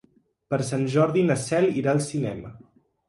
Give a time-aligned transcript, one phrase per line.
[0.53, 2.53] Per Sant Jordi na Cel irà al cinema.